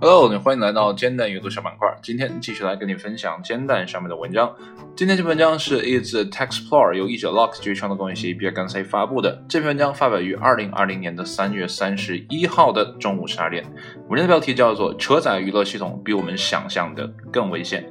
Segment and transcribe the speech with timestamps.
[0.00, 1.86] Hello，欢迎来到煎蛋阅读小板块。
[2.02, 4.50] 今天继续来跟你分享煎蛋上面的文章。
[4.96, 9.44] 今天这篇文章是 Is Textplorer 由译者 Locke 基于创作公益协议 b 刚才发布的。
[9.46, 13.62] 这篇文章发表于二零二零年的三月三十一号的中午十二点。
[14.08, 17.84] 文章的标题叫做《车载娱乐系统比我们想象的更危险》。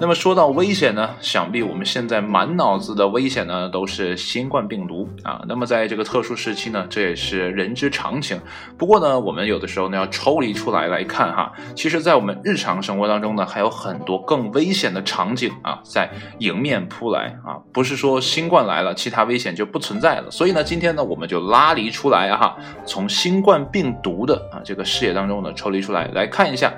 [0.00, 5.42] 那么说到危险呢，想必我们现在满脑子的危险呢都是新冠病毒啊。
[5.48, 8.40] 那么在这个特殊时期呢，这也是人之常情。
[8.76, 17.58] 不过呢，我们有的时候呢要抽离出来来看哈，其实，在我们日常生活当中呢，还有很多更危险的场景啊在迎面扑来啊。
[17.72, 20.30] 不是说新冠来了，其他危险就不存在了。
[20.30, 26.72] 所以呢，今天呢，我们就拉离出来哈，从新冠病毒的啊这个视野当中呢抽离出来，来看一下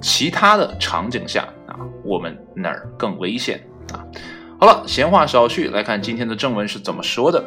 [0.00, 1.44] 其他的场景下。
[2.04, 3.60] 我们哪儿更危险
[3.92, 4.04] 啊？
[4.60, 7.42] 好了，闲话少叙，来看今天的正文是怎么说的。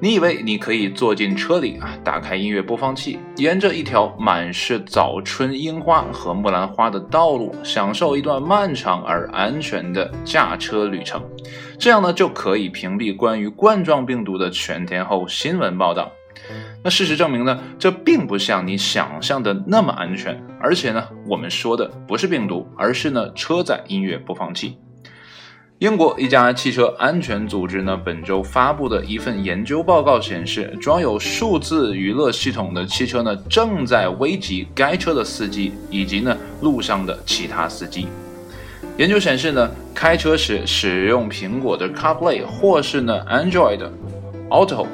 [0.00, 11.22] 你以为你可以坐进车里啊，打开音乐播放器，沿着一条满是早春樱花和木兰花的道路，享受一段漫长而安全的驾车旅程。
[11.78, 16.10] 这样呢，就可以屏蔽关于冠状病毒的全天候新闻报道。
[16.84, 24.76] 那事实证明呢，这并不像你想象的那么安全，而且呢，我们说的不是病毒，而是呢车载音乐播放器。
[25.78, 38.08] 英国一家汽车安全组织呢本周发布的一份研究报告显示，装有数字娱乐系统的汽车呢正在危及该车的司机以及呢路上的其他司机。
[38.98, 43.88] 研究显示呢，开车时使用苹果的 CarPlay 或是呢 Android
[44.50, 44.86] Auto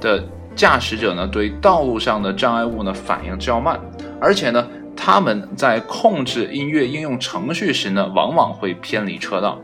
[0.00, 0.24] 的。
[0.56, 3.78] 驾驶者呢，对道路上的障碍物呢反应较慢，
[4.18, 9.60] 而且呢，他们在控制音乐应用程序时呢，往往会偏离车道。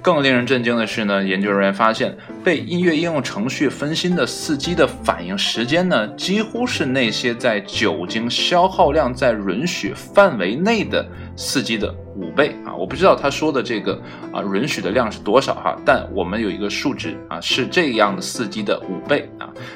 [0.00, 11.92] 更令人震惊的是呢，研究人员发现，被音乐应用程序分心的司机的反应时间呢，几乎是那些在酒精消耗量在允许范围内的司机的。
[12.18, 12.74] 五倍啊！
[12.74, 14.00] 我不知道他说的这个
[14.32, 19.28] 啊允许的量是多少哈，但我们有一个数值啊，是这样的司机的五倍，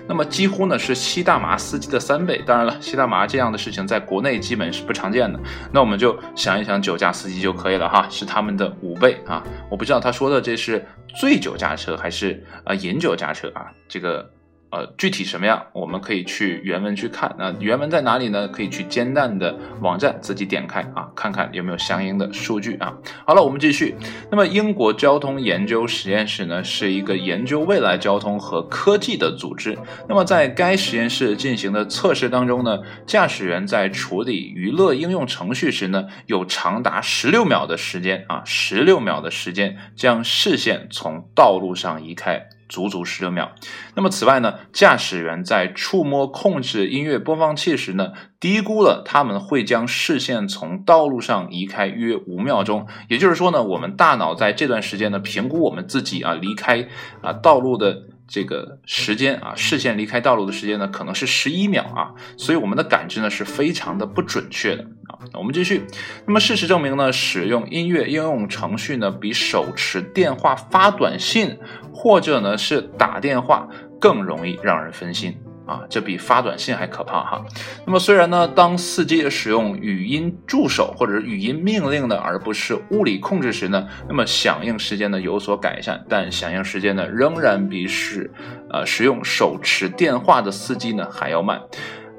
[0.07, 2.43] 那么几乎呢是吸大麻司机的三倍。
[2.47, 5.39] 当然了，吸大麻这样的事情在国内基本是不常见的，
[5.73, 9.43] 那我们就想一想酒驾司机就可以了哈，是他们的五倍啊！
[9.71, 10.85] 我不知道他说的这是
[11.19, 13.67] 醉酒驾车还是啊饮酒驾车啊？
[13.89, 14.31] 这个。
[14.71, 17.35] 呃，具体什么样，我们可以去原文去看。
[17.37, 18.47] 那原文在哪里呢？
[18.47, 22.95] 可以去煎蛋的网站自己点开啊，看看有没有相应的数据啊。
[23.27, 23.97] 好了，我们继续。
[24.31, 29.77] 那么，英国交通研究实验室呢，是一个研究未来交通和科技的组织。
[30.09, 42.49] 那么，在该实验室进行的测试当中呢，驾驶员在处理娱乐应用程序时呢，有长达十六秒的时间啊，十六秒的时间将视线从道路上移开。
[42.71, 43.53] 足足十六秒。
[43.95, 52.87] 那么，此外呢，驾驶员在触摸控制音乐播放器时呢，低估了他们会将视线从道路上移开约五秒钟。
[53.11, 56.89] 也就是说呢，我们大脑在这段时间呢，评估我们自己啊离开
[57.21, 58.05] 啊道路的。
[58.33, 65.19] 这个时间啊，视线离开道路的时间呢，可能是十一秒啊，所以我们的感知呢是非常的不准确的啊。
[65.33, 65.83] 我们继续，
[66.29, 71.59] 那么事实证明呢，使用音乐应用程序呢，比手持电话发短信
[72.01, 73.69] 或者呢是打电话
[74.01, 75.37] 更容易让人分心。
[75.67, 77.45] 啊，这比发短信还可怕哈。
[77.87, 88.29] 那么虽然呢，当司机使用语音助手或者语音命令呢，而不是物理控制时呢，那么响应时间呢有所改善，但响应时间呢仍然比使
[88.69, 91.61] 呃使用手持电话的司机呢还要慢。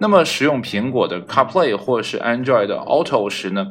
[0.02, 3.64] 那么使用苹果的 CarPlay 或是 Android 的 Auto 时呢，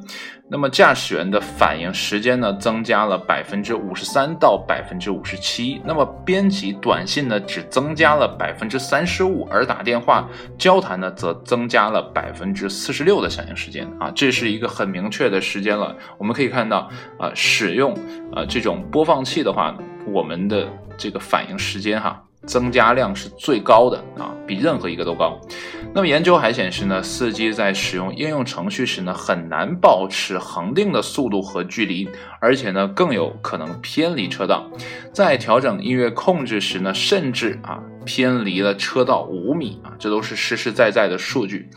[0.48, 5.82] 那么驾驶员的反应时间呢增加了百分之五十三到百分之五十七。
[5.84, 15.96] 那么编辑短信呢只增加了百分之三十五，而打电话交谈呢则增加了百分之四十六的响应时间啊，这是一个很明确的时间了。
[16.16, 17.92] 我们可以看到啊，使用
[18.32, 19.76] 啊这种播放器的话，
[20.06, 22.22] 我们的这个反应时间哈。
[22.46, 25.38] 增加量是最高的啊，比任何一个都高。
[25.92, 32.08] 那么研究还显示呢，司机在使用应用程序时呢，很难保持恒定的速度和距离，
[32.40, 34.68] 而且呢，更有可能偏离车道。
[35.12, 41.68] 在调整音乐控制时呢，甚至啊偏离了车道五米啊，这都是实实在在的数据。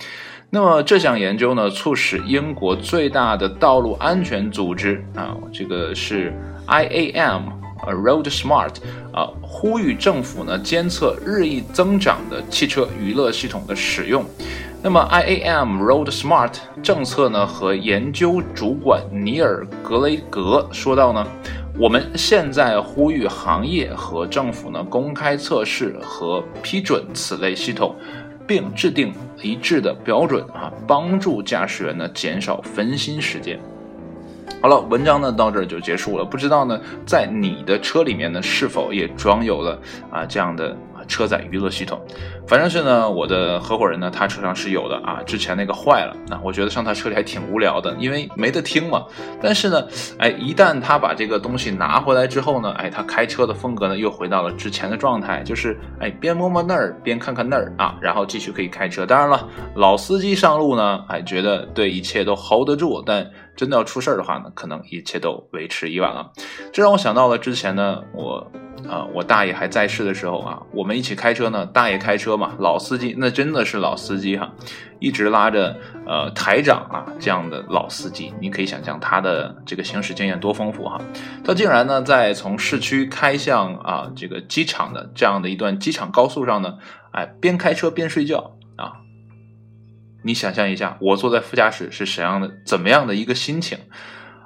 [0.50, 6.31] 那么这项研究呢，促使英国最大的道路安全组织啊，这个是
[6.68, 7.62] IAM。
[7.85, 8.75] 呃，Road Smart
[9.12, 14.25] 啊，呼吁政府呢监测日益增长的汽车娱乐系统的使用。
[14.81, 21.25] 那么，IAM Road Smart 政策呢和研究主管尼尔格雷格说到呢，
[21.77, 27.95] 我们现在呼吁行业和政府呢公开测试和批准此类系统。
[28.45, 33.57] 并制定一致的标准啊，帮助驾驶员呢减少分心时间。
[34.63, 36.24] 好了，文章呢到这儿就结束了。
[36.24, 39.77] 不知道呢，在你的车里面呢是否也装有了
[40.10, 40.74] 啊这样的？
[41.06, 42.01] 车载娱乐系统，
[42.48, 45.21] 反正是呢，我的合伙人呢，他车上是有的啊。
[45.25, 49.04] 之前那个坏了，那我觉得上他车里还挺无聊的，因为没得听嘛。
[49.42, 49.86] 但是呢，
[50.18, 59.06] 哎，一旦他把这个东西拿回来之后呢，哎，他开车的风格呢又回到了之前的状态，就是哎边摸摸那儿，边看看那儿啊，然后继续可以开车。
[59.06, 59.45] 当然了，
[59.75, 66.31] 老司机上路呢，哎，觉得对一切都 hold 得住，但真的要出事儿的话呢，可能一切都为时已晚了。
[66.71, 68.51] 这让我想到了之前呢，我。
[68.89, 71.65] 啊，我大爷还在世的时候啊，我们一起开车呢。
[71.67, 74.51] 大爷开车嘛，老司机，那真的是老司机哈，
[75.00, 80.99] 一直拉着呃台长啊这样的老司机，你可以想象他的这个行驶经验多丰富哈。
[81.45, 86.77] 他竟然呢在从市区开向啊这个机场的这样的一段机场高速上呢，
[87.11, 88.57] 哎边开车边睡觉。
[90.23, 93.77] 你想象一下，我坐在副驾驶是什样的怎么样的一个心情？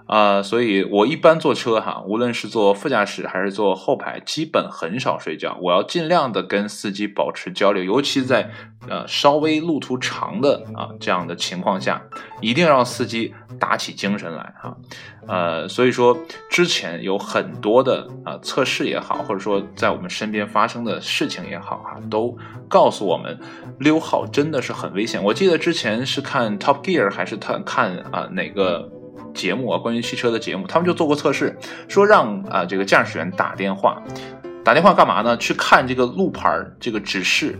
[0.07, 5.57] 啊，所以我一般坐车哈，无论是坐副驾驶还是坐后排，基本很少睡觉。
[5.61, 8.49] 我要尽量的跟司机保持交流，尤其在
[8.87, 12.01] 呃稍微路途长的啊这样的情况下，
[12.39, 14.77] 一定让司机打起精神来哈。
[15.27, 16.17] 呃，所以说
[16.49, 22.37] 之前有很多的啊测试也好，或者说在我们身边发生的事情也好哈，都
[22.69, 23.37] 告诉我们
[23.77, 25.21] 溜号真的是很危险。
[25.21, 28.89] 我记得之前是看 Top Gear 还是看看啊哪个？
[29.37, 31.55] 节目啊，关于汽车的节目，他们就做过测试，
[31.87, 34.01] 说让啊这个驾驶员打电话，
[34.65, 35.37] 打电话干嘛呢？
[35.37, 36.49] 去看这个路牌
[36.79, 37.57] 这个指示，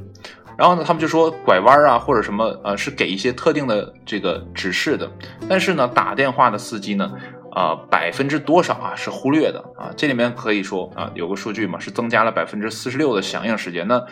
[0.58, 5.08] 然后呢，他们就说拐弯啊或者什么呃是给一些特定的这个指示的，
[5.48, 7.12] 但是呢，打电话的司机呢，
[7.52, 14.04] 啊百分之多少啊是忽略的啊，这里面可以说啊有个数据嘛，是增加了百分之四十六的响应时间那。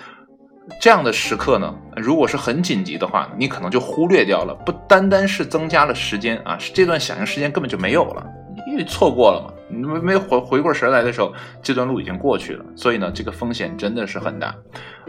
[0.80, 4.54] 这样的时刻呢，如果是很紧急的话，你可能就忽略掉了。
[4.66, 8.26] 不单单是增加了时间啊，是这段响应时间根本就没有了，
[8.68, 9.52] 因为错过了嘛。
[9.68, 12.64] 没没回回过神来的时候，这段路已经过去了。
[12.76, 14.56] 所以呢，这个风险真的是很大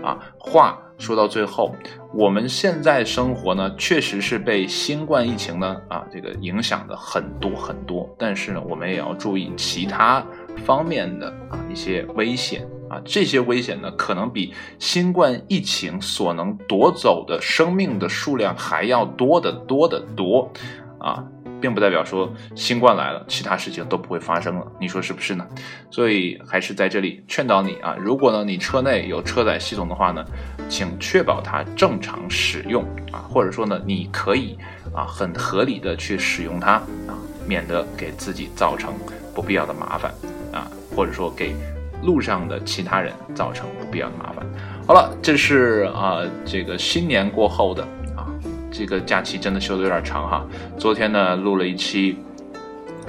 [0.03, 0.19] 啊。
[0.39, 1.77] 话说到最后，
[2.15, 8.09] 我们现在生活呢，确实是被新冠疫情呢啊这个影响的很多很多。
[8.19, 10.25] 但是呢，我们也要注意其他
[10.65, 12.67] 方面的啊一些危险。
[12.89, 20.51] 啊，这些危险呢，可能比新冠疫情所能夺走的生命的数量还要多得多得多，
[20.99, 21.25] 啊，
[21.61, 25.45] 并不代表说新冠来了，其他事情都不会发生了，你说是不是呢？
[25.91, 30.25] 所以还是在这里劝导你啊，如果呢你车内有车载系统的话呢，
[30.69, 34.57] 请确保它正常使用啊，或者说呢你可以
[34.95, 36.75] 啊很合理的去使用它
[37.09, 37.19] 啊，
[37.49, 38.95] 免得给自己造成
[39.35, 40.15] 不必要的麻烦
[40.53, 41.53] 啊，或者说给。
[42.03, 44.47] 路上的其他人造成不必要的麻烦。
[44.87, 47.83] 好了，这是啊，这个新年过后的
[48.17, 48.27] 啊，
[48.71, 50.47] 这个假期真的休的有点长哈。
[50.79, 52.19] 昨天呢录了一期，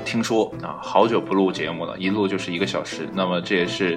[0.04, 3.08] 听说啊好久不录节目了，一录就是一个小时。
[3.14, 3.96] 那么这也是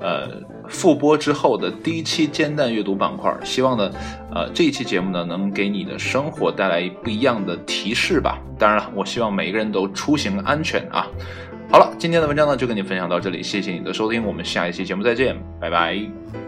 [0.00, 0.28] 呃
[0.68, 3.30] 复播之后的第一期煎蛋阅读板块。
[3.44, 3.90] 希望呢，
[4.34, 8.38] 呃这一期节目呢能给你的生活带来不一样的提示吧。
[8.58, 11.06] 当然了，我希望每一个人都出行安全啊。
[11.70, 16.47] 好了，今天的文章呢就跟你分享到这里，谢谢你的收听，我们下一期节目再见，拜拜。